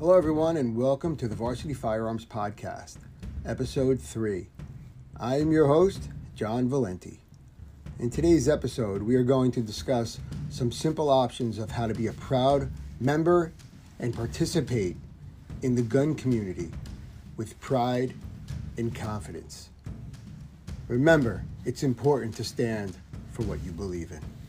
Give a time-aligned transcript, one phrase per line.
[0.00, 2.96] Hello, everyone, and welcome to the Varsity Firearms Podcast,
[3.44, 4.48] Episode 3.
[5.18, 7.20] I am your host, John Valenti.
[7.98, 10.18] In today's episode, we are going to discuss
[10.48, 13.52] some simple options of how to be a proud member
[13.98, 14.96] and participate
[15.60, 16.70] in the gun community
[17.36, 18.14] with pride
[18.78, 19.68] and confidence.
[20.88, 22.96] Remember, it's important to stand
[23.32, 24.39] for what you believe in.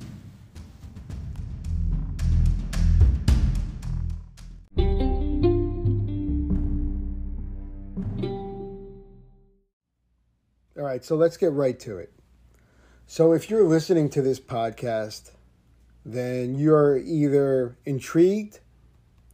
[10.91, 12.11] Right, so let's get right to it.
[13.07, 15.31] So, if you're listening to this podcast,
[16.05, 18.59] then you're either intrigued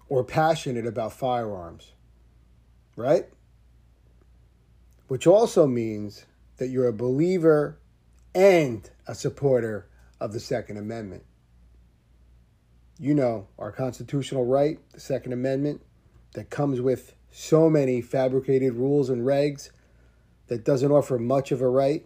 [0.09, 1.93] or passionate about firearms,
[2.95, 3.25] right?
[5.07, 6.25] Which also means
[6.57, 7.79] that you're a believer
[8.33, 9.87] and a supporter
[10.19, 11.23] of the Second Amendment.
[12.99, 15.81] You know, our constitutional right, the Second Amendment,
[16.33, 19.69] that comes with so many fabricated rules and regs
[20.47, 22.05] that doesn't offer much of a right.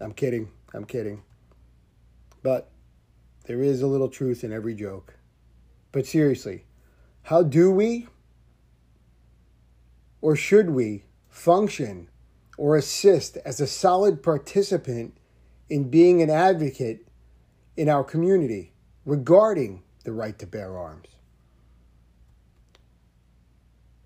[0.00, 0.50] I'm kidding.
[0.72, 1.22] I'm kidding.
[2.42, 2.70] But
[3.44, 5.14] there is a little truth in every joke.
[5.92, 6.64] But seriously,
[7.22, 8.06] how do we
[10.20, 12.08] or should we function
[12.58, 15.16] or assist as a solid participant
[15.68, 17.06] in being an advocate
[17.76, 18.72] in our community
[19.04, 21.08] regarding the right to bear arms?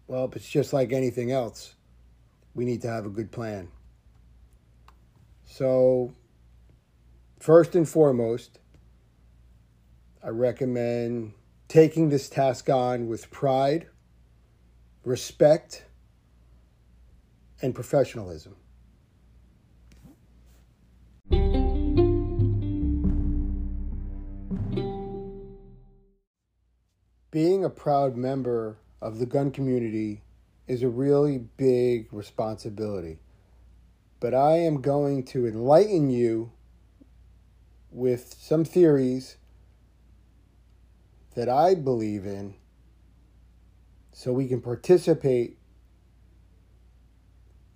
[0.07, 1.75] Well, it's just like anything else.
[2.55, 3.69] We need to have a good plan.
[5.45, 6.15] So,
[7.41, 8.59] first and foremost,
[10.23, 11.33] I recommend
[11.69, 13.89] taking this task on with pride,
[15.05, 15.85] respect,
[17.61, 18.57] and professionalism.
[27.31, 30.23] Being a proud member of the gun community
[30.67, 33.19] is a really big responsibility.
[34.21, 36.53] But I am going to enlighten you
[37.91, 39.37] with some theories
[41.35, 42.55] that I believe in
[44.13, 45.59] so we can participate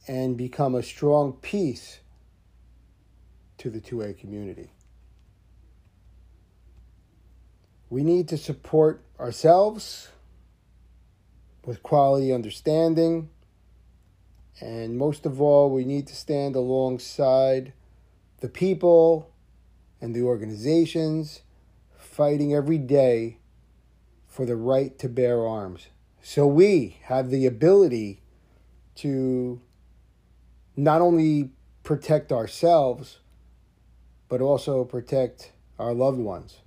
[0.06, 1.98] and become a strong piece
[3.59, 4.71] to the 2A community.
[7.91, 10.09] We need to support ourselves
[11.69, 13.29] with quality understanding.
[14.59, 17.75] And most of all, we need to stand alongside
[18.41, 19.31] the people
[20.01, 21.43] and the organizations
[21.95, 23.37] fighting every day
[24.27, 25.89] for the right to bear arms.
[26.23, 28.23] So we have the ability
[28.97, 29.61] to
[30.75, 31.51] not only
[31.83, 33.19] protect ourselves,
[34.31, 36.61] but also protect our loved ones.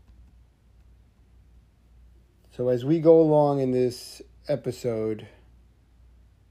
[2.55, 5.27] So, as we go along in this episode,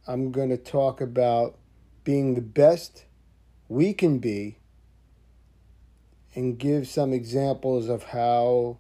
[0.09, 1.59] I'm going to talk about
[2.03, 3.05] being the best
[3.69, 4.57] we can be
[6.35, 8.79] and give some examples of how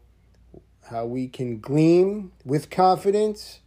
[0.88, 3.60] how we can gleam with confidence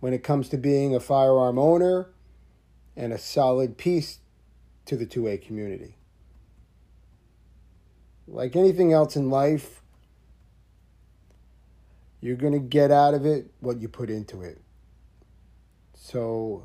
[0.00, 2.10] when it comes to being a firearm owner
[2.94, 4.18] and a solid piece
[4.84, 5.96] to the 2A community.
[8.28, 9.82] Like anything else in life,
[12.24, 14.58] you're going to get out of it what you put into it.
[15.92, 16.64] So,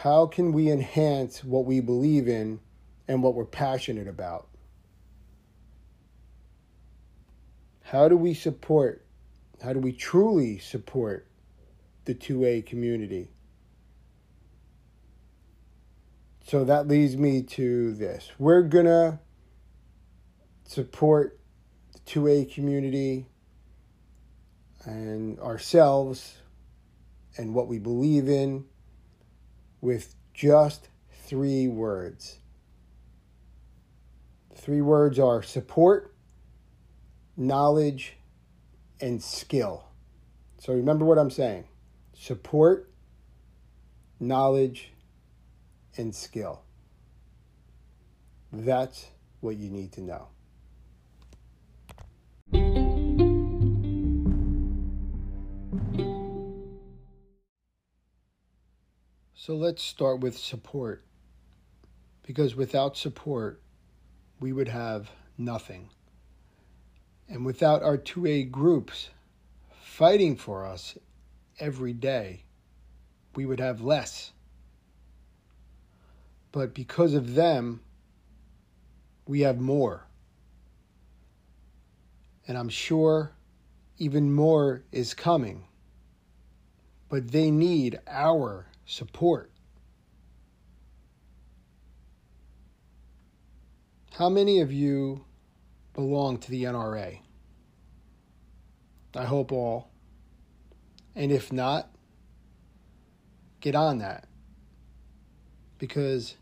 [0.00, 2.58] how can we enhance what we believe in
[3.06, 4.48] and what we're passionate about?
[7.82, 9.06] How do we support,
[9.62, 11.28] how do we truly support
[12.04, 13.28] the 2A community?
[16.44, 18.32] So that leads me to this.
[18.40, 19.20] We're going to
[20.64, 21.38] support
[21.92, 23.28] the 2A community
[24.84, 26.36] and ourselves
[27.36, 28.64] and what we believe in
[29.80, 30.88] with just
[31.26, 32.38] three words.
[34.56, 36.14] three words are support,
[37.36, 38.16] knowledge,
[39.00, 39.84] and skill.
[40.58, 41.64] So remember what I'm saying
[42.14, 42.90] support,
[44.18, 44.92] knowledge,
[45.98, 46.62] and skill.
[48.52, 49.06] That's
[49.40, 50.28] what you need to know.
[59.46, 61.04] So let's start with support.
[62.26, 63.60] Because without support,
[64.40, 65.90] we would have nothing.
[67.28, 69.10] And without our 2A groups
[69.82, 70.96] fighting for us
[71.60, 72.44] every day,
[73.34, 74.32] we would have less.
[76.50, 77.82] But because of them,
[79.26, 80.06] we have more.
[82.48, 83.32] And I'm sure
[83.98, 85.64] even more is coming.
[87.10, 89.50] But they need our support.
[94.14, 95.24] How many of you
[95.92, 97.18] belong to the NRA?
[99.16, 99.90] I hope all.
[101.16, 101.88] And if not,
[103.60, 104.26] get on that.
[105.78, 106.36] Because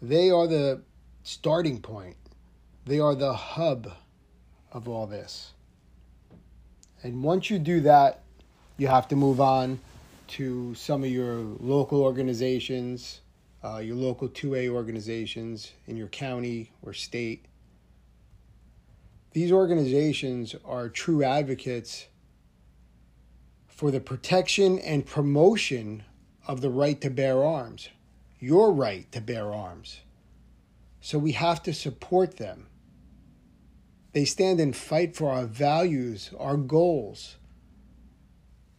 [0.00, 0.82] they are the
[1.22, 2.16] starting point,
[2.86, 3.92] they are the hub
[4.72, 5.52] of all this.
[7.02, 8.22] And once you do that,
[8.76, 9.80] you have to move on
[10.28, 13.20] to some of your local organizations,
[13.64, 17.46] uh, your local 2A organizations in your county or state.
[19.32, 22.06] These organizations are true advocates
[23.66, 26.04] for the protection and promotion
[26.46, 27.88] of the right to bear arms,
[28.40, 30.00] your right to bear arms.
[31.00, 32.66] So we have to support them.
[34.12, 37.36] They stand and fight for our values, our goals,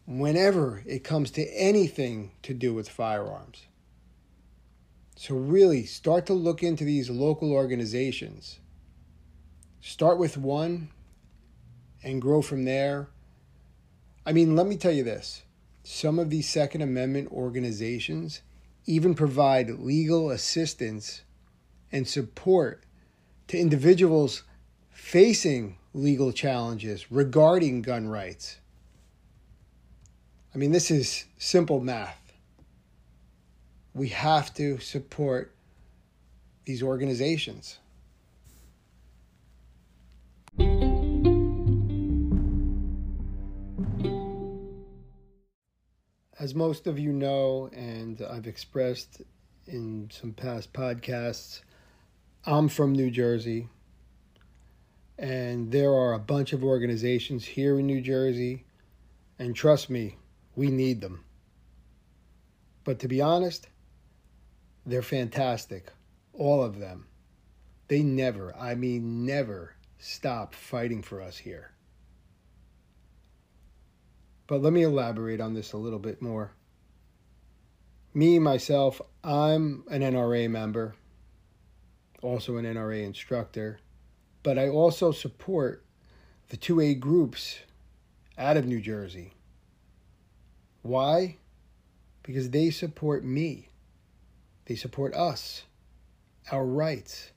[0.06, 3.66] whenever it comes to anything to do with firearms.
[5.16, 8.58] So, really, start to look into these local organizations.
[9.82, 10.88] Start with one
[12.02, 13.08] and grow from there.
[14.24, 15.42] I mean, let me tell you this
[15.82, 18.42] some of these Second Amendment organizations
[18.86, 21.22] even provide legal assistance
[21.92, 22.84] and support
[23.48, 24.44] to individuals
[24.90, 28.58] facing legal challenges regarding gun rights.
[30.52, 32.32] I mean, this is simple math.
[33.94, 35.54] We have to support
[36.64, 37.78] these organizations.
[46.38, 49.22] As most of you know, and I've expressed
[49.66, 51.60] in some past podcasts,
[52.44, 53.68] I'm from New Jersey,
[55.18, 58.64] and there are a bunch of organizations here in New Jersey,
[59.38, 60.16] and trust me,
[60.60, 61.24] we need them.
[62.84, 63.66] But to be honest,
[64.84, 65.90] they're fantastic,
[66.34, 67.06] all of them.
[67.88, 71.72] They never, I mean, never stop fighting for us here.
[74.46, 76.52] But let me elaborate on this a little bit more.
[78.12, 80.94] Me, myself, I'm an NRA member
[82.20, 83.80] also an NRA instructor,
[84.42, 85.86] but I also support
[86.50, 87.60] the 2A groups
[88.36, 89.32] out of New Jersey.
[90.82, 91.36] Why?
[92.22, 93.68] Because they support me.
[94.66, 95.64] They support us,
[96.50, 97.32] our rights.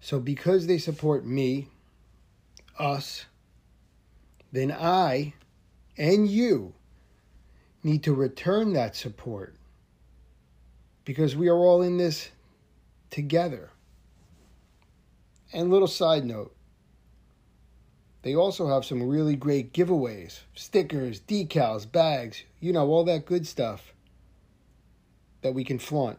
[0.00, 1.68] So, because they support me,
[2.78, 3.24] us,
[4.52, 5.34] then I
[5.96, 6.74] and you
[7.82, 9.54] need to return that support
[11.04, 12.30] because we are all in this
[13.10, 13.70] together.
[15.52, 16.55] And little side note,
[18.26, 23.46] they also have some really great giveaways stickers, decals, bags, you know, all that good
[23.46, 23.92] stuff
[25.42, 26.18] that we can flaunt.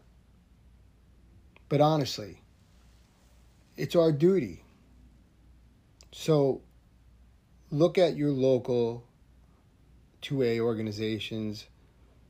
[1.68, 2.40] But honestly,
[3.76, 4.64] it's our duty.
[6.14, 6.62] So
[7.72, 9.04] look at your local
[10.22, 11.66] 2A organizations,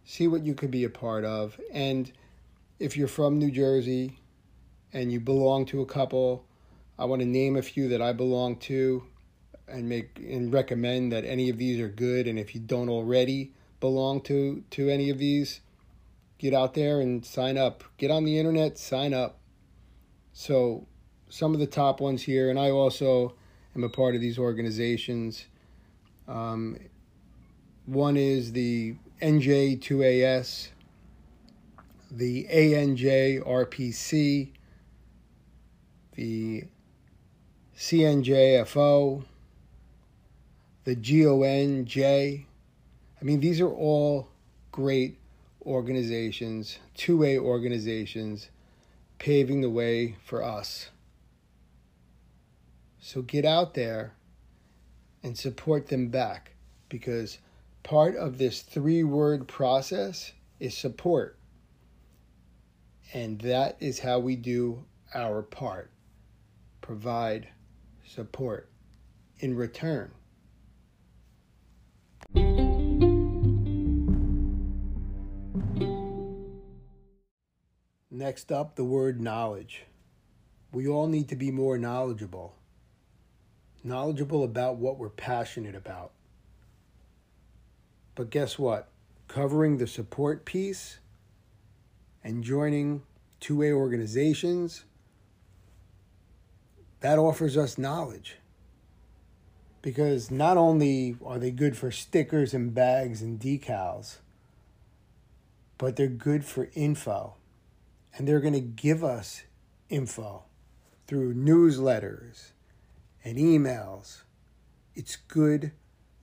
[0.05, 1.61] see what you could be a part of.
[1.71, 2.11] And
[2.79, 4.17] if you're from New Jersey,
[4.91, 6.47] and you belong to a couple,
[6.97, 9.03] I want to name a few that I belong to
[9.67, 13.51] and make and recommend that any of these are good and if you don't already
[13.79, 15.61] belong to to any of these,
[16.37, 17.83] get out there and sign up.
[17.97, 19.39] Get on the internet, sign up.
[20.33, 20.87] So,
[21.29, 23.35] some of the top ones here and I also
[23.75, 25.45] am a part of these organizations.
[26.27, 26.77] Um,
[27.85, 30.69] one is the NJ2AS,
[32.11, 33.43] the ANJRPC,
[36.15, 36.63] the
[37.77, 39.23] CNJFO,
[40.87, 42.45] the GONJ.
[43.19, 44.29] I mean, these are all
[44.71, 45.19] great
[45.65, 48.49] organizations, 2A organizations,
[49.19, 50.87] paving the way for us.
[53.01, 54.13] So get out there
[55.21, 56.53] and support them back
[56.87, 57.39] because
[57.83, 61.37] part of this three word process is support.
[63.13, 65.91] And that is how we do our part
[66.79, 67.49] provide
[68.05, 68.69] support
[69.39, 70.11] in return.
[78.17, 79.83] Next up, the word knowledge.
[80.71, 82.55] We all need to be more knowledgeable.
[83.83, 86.13] Knowledgeable about what we're passionate about.
[88.15, 88.89] But guess what?
[89.27, 90.97] Covering the support piece
[92.23, 93.03] and joining
[93.41, 94.85] 2A organizations
[97.01, 98.37] that offers us knowledge.
[99.87, 104.17] Because not only are they good for stickers and bags and decals,
[105.77, 107.35] but they're good for info.
[108.13, 109.43] And they're going to give us
[109.87, 110.43] info
[111.07, 112.51] through newsletters
[113.23, 114.23] and emails.
[114.93, 115.71] It's good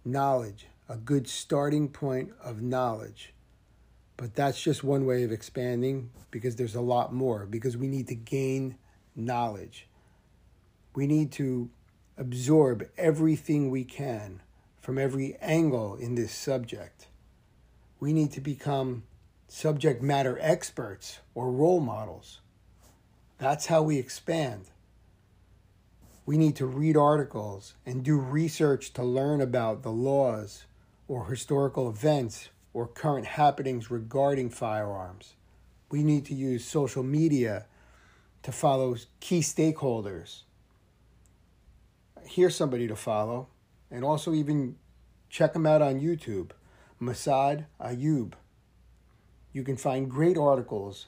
[0.04, 3.32] knowledge, a good starting point of knowledge.
[4.18, 8.08] But that's just one way of expanding because there's a lot more, because we need
[8.08, 8.76] to gain
[9.16, 9.88] knowledge.
[10.94, 11.70] We need to
[12.16, 14.40] absorb everything we can
[14.80, 17.08] from every angle in this subject.
[17.98, 19.04] We need to become
[19.48, 22.40] subject matter experts or role models.
[23.38, 24.66] That's how we expand.
[26.26, 30.64] We need to read articles and do research to learn about the laws
[31.08, 35.34] or historical events or current happenings regarding firearms.
[35.90, 37.66] We need to use social media
[38.42, 40.42] to follow key stakeholders
[42.26, 43.48] here's somebody to follow,
[43.90, 44.76] and also even
[45.28, 46.50] check him out on YouTube,
[47.00, 48.34] Massad Ayoob.
[49.52, 51.06] You can find great articles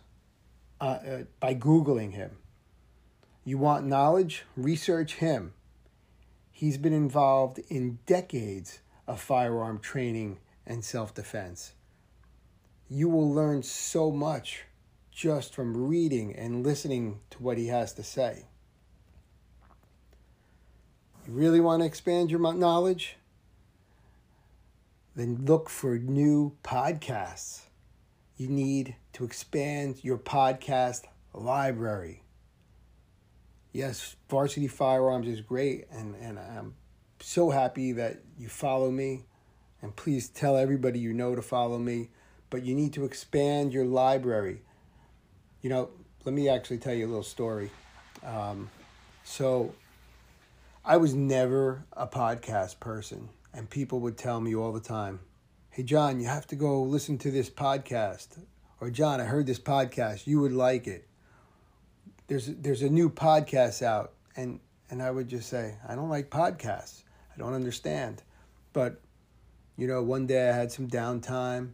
[0.81, 2.39] uh, uh, by Googling him.
[3.45, 4.45] You want knowledge?
[4.57, 5.55] Research him.
[6.53, 11.75] He's been involved in decades of firearm training and self defense.
[12.89, 14.65] You will learn so much
[15.11, 18.47] just from reading and listening to what he has to say.
[21.27, 23.17] You really want to expand your knowledge?
[25.17, 27.63] Then look for new podcasts.
[28.37, 31.03] You need to expand your podcast
[31.33, 32.23] library.
[33.73, 36.75] Yes, Varsity Firearms is great, and, and I'm
[37.19, 39.25] so happy that you follow me.
[39.83, 42.11] And please tell everybody you know to follow me.
[42.51, 44.63] But you need to expand your library.
[45.61, 45.91] You know,
[46.25, 47.71] let me actually tell you a little story.
[48.25, 48.71] Um,
[49.25, 49.75] so,
[50.89, 55.19] I was never a podcast person, and people would tell me all the time,
[55.69, 58.39] Hey, John, you have to go listen to this podcast.
[58.81, 60.29] Or, John, I heard this podcast.
[60.29, 61.09] You would like it.
[62.29, 64.13] There's, there's a new podcast out.
[64.37, 67.03] And, and I would just say, I don't like podcasts.
[67.35, 68.23] I don't understand.
[68.73, 69.01] But,
[69.77, 71.73] you know, one day I had some downtime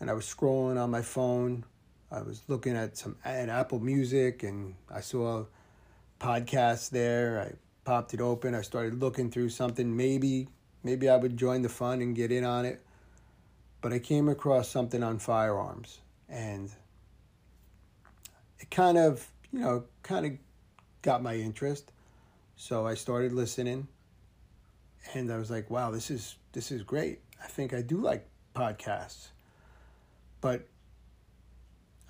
[0.00, 1.64] and I was scrolling on my phone.
[2.10, 5.44] I was looking at some at Apple Music and I saw
[6.18, 7.40] podcasts there.
[7.40, 8.54] I popped it open.
[8.54, 9.96] I started looking through something.
[9.96, 10.48] Maybe,
[10.82, 12.84] maybe I would join the fun and get in on it.
[13.80, 16.70] But I came across something on firearms, and
[18.58, 20.32] it kind of, you know, kind of
[21.02, 21.92] got my interest.
[22.56, 23.88] So I started listening,
[25.12, 27.20] and I was like, "Wow, this is this is great.
[27.42, 29.28] I think I do like podcasts."
[30.40, 30.66] But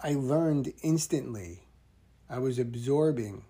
[0.01, 1.63] I learned instantly.
[2.31, 3.45] I was absorbing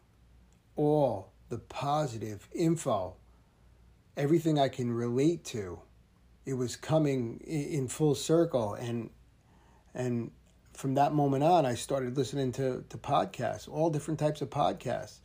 [0.76, 3.14] all the positive info,
[4.16, 5.78] everything I can relate to,
[6.44, 8.74] it was coming in full circle.
[8.74, 9.10] And,
[9.94, 10.32] and
[10.72, 15.18] from that moment on, I started listening to, to podcasts, all different types of podcasts.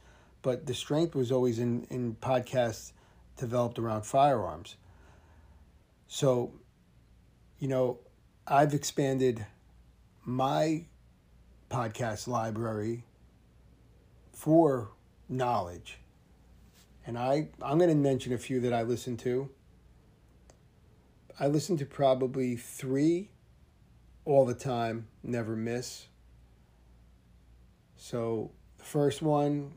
[0.43, 2.91] But the strength was always in, in podcasts
[3.35, 4.75] developed around firearms.
[6.07, 6.53] So,
[7.57, 7.97] you know,
[8.45, 9.47] I've expanded
[10.23, 10.85] my
[11.71, 13.03] podcast library
[14.31, 14.91] for
[15.27, 15.98] knowledge
[17.05, 19.49] and I I'm going to mention a few that I listen to.
[21.39, 23.29] I listen to probably three
[24.25, 26.07] all the time, never miss.
[27.95, 29.73] So the first one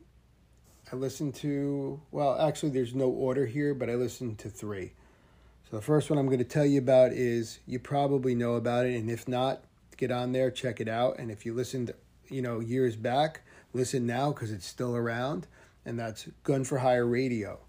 [0.91, 4.93] I listen to, well, actually, there's no order here, but I listen to three.
[5.69, 8.85] So the first one I'm going to tell you about is you probably know about
[8.85, 9.63] it, and if not,
[9.97, 11.17] get on there, check it out.
[11.17, 11.93] And if you listened,
[12.29, 13.41] you know, years back,
[13.73, 15.47] listen now because it's still around
[15.85, 17.59] and that's Gun for Hire Radio.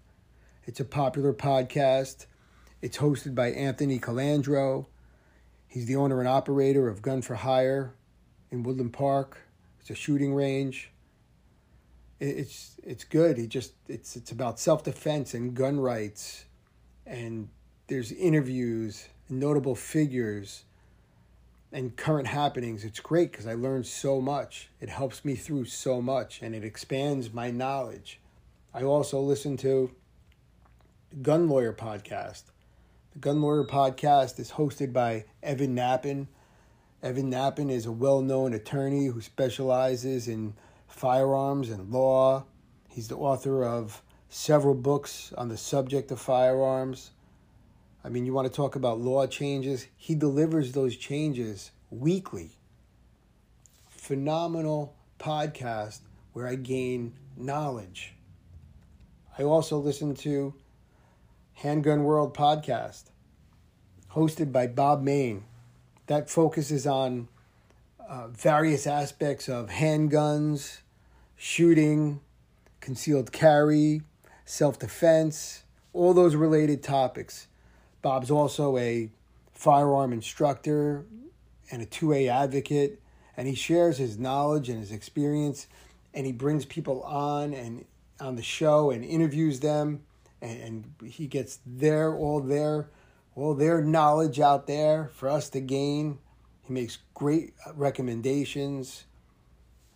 [0.65, 2.25] It's a popular podcast.
[2.81, 4.87] It's hosted by Anthony Colandro.
[5.67, 7.93] He's the owner and operator of Gun for Hire
[8.51, 9.39] in Woodland Park.
[9.79, 10.91] It's a shooting range.
[12.19, 13.37] It's it's good.
[13.37, 16.45] He just it's it's about self defense and gun rights,
[17.05, 17.49] and
[17.87, 20.63] there's interviews, notable figures,
[21.75, 22.85] and current happenings.
[22.85, 24.69] It's great because I learn so much.
[24.79, 28.21] It helps me through so much and it expands my knowledge.
[28.73, 29.91] I also listen to
[31.09, 32.43] the Gun Lawyer podcast.
[33.11, 36.27] The Gun Lawyer podcast is hosted by Evan Nappen.
[37.03, 40.53] Evan Nappen is a well known attorney who specializes in
[40.87, 42.45] firearms and law.
[42.87, 47.11] He's the author of several books on the subject of firearms.
[48.05, 49.87] I mean, you want to talk about law changes?
[49.97, 52.51] He delivers those changes weekly.
[53.89, 58.13] Phenomenal podcast where I gain knowledge.
[59.39, 60.53] I also listen to
[61.53, 63.05] Handgun World podcast,
[64.11, 65.43] hosted by Bob Mayne,
[66.05, 67.27] that focuses on
[68.07, 70.81] uh, various aspects of handguns,
[71.35, 72.19] shooting,
[72.81, 74.03] concealed carry,
[74.45, 77.47] self defense, all those related topics.
[78.05, 79.09] Bob's also a
[79.55, 81.05] firearm instructor
[81.71, 83.01] and a 2A advocate,
[83.35, 85.65] and he shares his knowledge and his experience,
[86.13, 87.83] and he brings people on and
[88.19, 90.03] on the show and interviews them,
[90.39, 90.61] and,
[91.01, 92.91] and he gets their all their
[93.33, 96.19] all their knowledge out there for us to gain.
[96.61, 99.05] He makes great recommendations,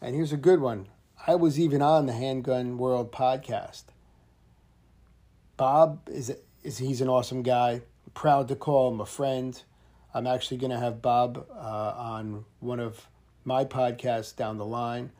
[0.01, 0.87] and here's a good one.
[1.27, 3.83] I was even on the Handgun World podcast.
[5.57, 7.83] Bob is is he's an awesome guy.
[8.13, 9.61] Proud to call him a friend.
[10.13, 13.07] I'm actually going to have Bob uh, on one of
[13.43, 15.11] my podcasts down the line.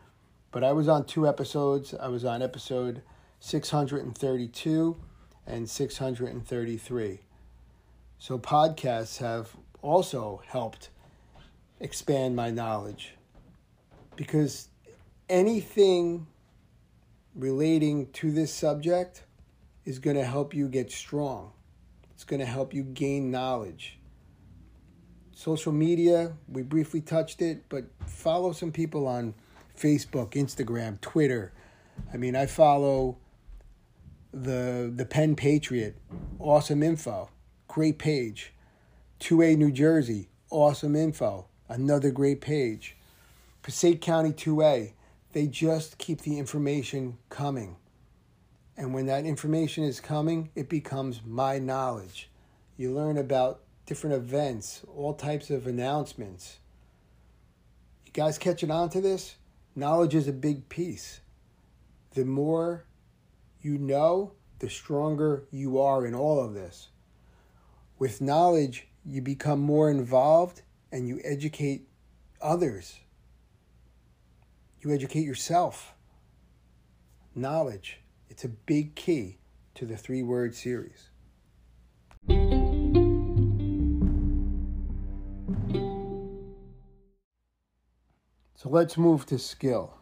[0.52, 1.94] But I was on two episodes.
[1.94, 3.02] I was on episode
[3.40, 4.98] 632
[5.46, 7.20] and 633.
[8.18, 10.90] So podcasts have also helped
[11.80, 13.14] expand my knowledge
[14.16, 14.68] because
[15.30, 16.28] anything
[17.36, 19.24] relating to this subject
[19.86, 21.52] is going to help you get strong.
[22.20, 23.98] It's going to help you gain knowledge.
[25.32, 29.34] Social media, we briefly touched it, but follow some people on
[29.80, 31.54] Facebook, Instagram, Twitter.
[32.14, 33.16] I mean, I follow
[34.34, 35.96] the the Penn Patriot,
[36.40, 37.30] awesome info,
[37.70, 38.52] great page.
[39.22, 42.98] 2A New Jersey, awesome info, another great page.
[43.62, 44.92] Passaic County 2A,
[45.32, 47.78] they just keep the information coming.
[48.80, 52.30] And when that information is coming, it becomes my knowledge.
[52.78, 56.60] You learn about different events, all types of announcements.
[58.06, 59.36] You guys catching on to this?
[59.76, 61.20] Knowledge is a big piece.
[62.14, 62.86] The more
[63.62, 66.88] you know, the stronger you are in all of this.
[67.98, 71.90] With knowledge, you become more involved and you educate
[72.42, 72.98] others.
[74.80, 75.96] You educate yourself.
[77.36, 78.00] Knowledge.
[78.30, 79.38] It's a big key
[79.76, 81.10] to the three word series.
[88.56, 89.94] So let's move to skill.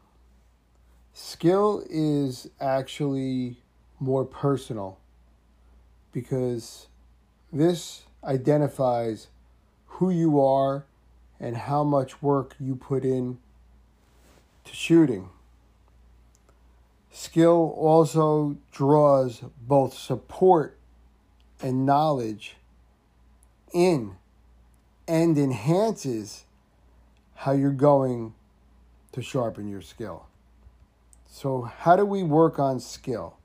[1.13, 3.61] Skill is actually
[3.99, 4.99] more personal
[6.11, 6.87] because
[7.53, 9.27] this identifies
[9.85, 10.85] who you are
[11.39, 13.37] and how much work you put in
[14.65, 15.29] to shooting.
[17.37, 20.75] Skill also draws both support
[21.61, 22.55] and knowledge
[23.71, 24.15] in
[25.07, 26.45] and enhances
[27.35, 28.33] how you're going
[29.11, 30.25] to sharpen your skill.
[31.27, 33.37] So, how do we work on skill?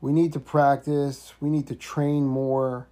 [0.00, 2.86] We need to practice, we need to train more,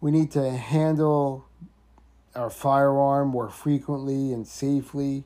[0.00, 1.44] we need to handle
[2.34, 5.24] our firearm more frequently and safely.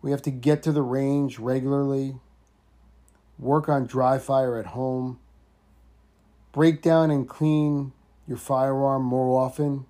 [0.00, 2.16] We have to get to the range regularly,
[3.38, 5.18] work on dry fire at home,
[6.52, 7.92] break down and clean
[8.26, 9.86] your firearm more often,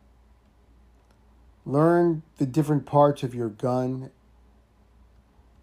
[1.66, 4.10] learn the different parts of your gun,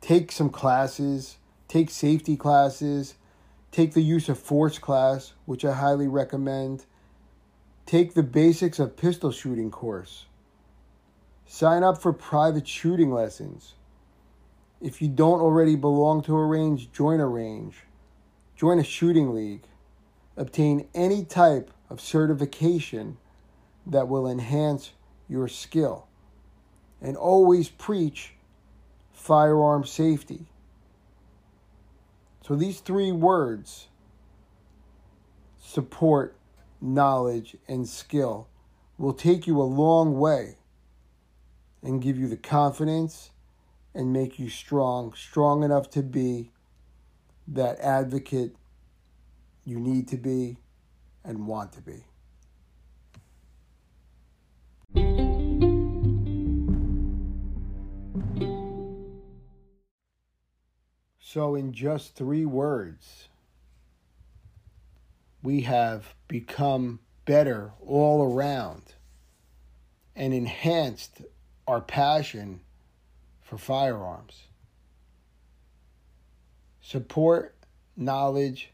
[0.01, 3.15] take some classes, take safety classes,
[3.71, 6.85] take the use of force class, which I highly recommend.
[7.85, 10.25] Take the basics of pistol shooting course.
[11.45, 13.74] Sign up for private shooting lessons.
[14.81, 17.83] If you don't already belong to a range, join a range.
[18.55, 19.63] Join a shooting league.
[20.37, 23.17] Obtain any type of certification
[23.85, 24.91] that will enhance
[25.29, 26.07] your skill.
[27.01, 28.33] And always preach
[29.11, 30.47] firearm safety.
[32.45, 33.87] So these three words
[35.59, 36.35] support,
[36.79, 38.47] knowledge, and skill
[38.97, 40.57] will take you a long way
[41.81, 43.31] and give you the confidence
[43.95, 46.51] and make you strong, strong enough to be
[47.47, 48.55] that advocate
[49.63, 50.57] you need to be
[51.23, 52.03] and want to be.
[61.19, 63.27] So, in just three words,
[65.41, 68.83] we have become better all around
[70.15, 71.21] and enhanced
[71.67, 72.61] our passion
[73.45, 74.47] for firearms.
[76.81, 77.55] Support,
[77.95, 78.71] knowledge,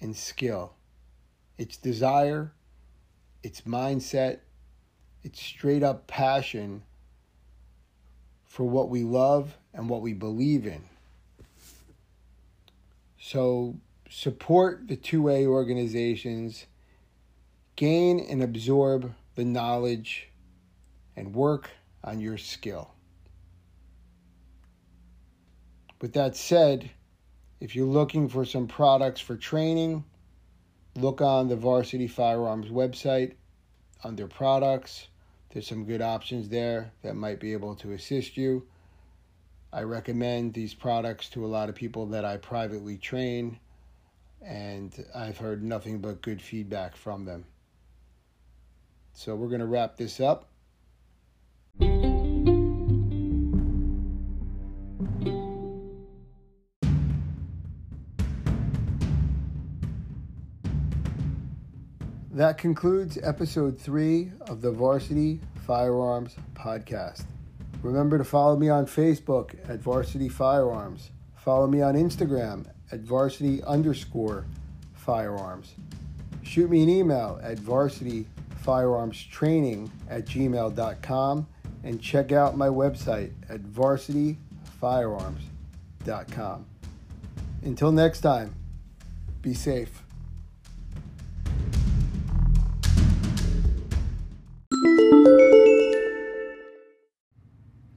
[0.00, 0.74] and skill.
[1.56, 2.52] It's desire,
[3.42, 4.40] it's mindset,
[5.22, 6.82] it's straight up passion
[8.44, 10.82] for what we love and what we believe in.
[13.20, 13.76] So
[14.10, 16.66] support the 2A organizations,
[17.76, 20.28] gain and absorb the knowledge,
[21.14, 21.70] and work
[22.02, 22.95] on your skill.
[26.00, 26.90] With that said,
[27.58, 30.04] if you're looking for some products for training,
[30.94, 33.34] look on the Varsity Firearms website
[34.04, 35.08] under products.
[35.50, 38.66] There's some good options there that might be able to assist you.
[39.72, 43.58] I recommend these products to a lot of people that I privately train,
[44.42, 47.46] and I've heard nothing but good feedback from them.
[49.14, 50.50] So we're going to wrap this up.
[62.36, 67.24] That concludes episode three of the Varsity Firearms Podcast.
[67.80, 71.12] Remember to follow me on Facebook at Varsity Firearms.
[71.38, 74.44] Follow me on Instagram at varsity underscore
[74.92, 75.76] firearms.
[76.42, 78.26] Shoot me an email at varsity
[78.58, 81.46] firearms training at gmail.com
[81.84, 84.36] and check out my website at Varsity
[84.82, 86.66] varsityfirearms.com.
[87.62, 88.54] Until next time,
[89.40, 90.02] be safe.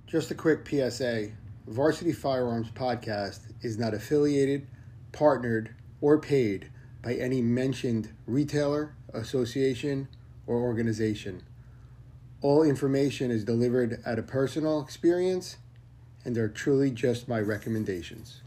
[0.10, 1.30] Just a quick PSA
[1.68, 4.66] Varsity Firearms Podcast is not affiliated,
[5.12, 6.72] partnered, or paid
[7.04, 10.08] by any mentioned retailer, association,
[10.48, 11.44] or organization.
[12.42, 15.58] All information is delivered at a personal experience
[16.26, 18.42] and are truly just my recommendations.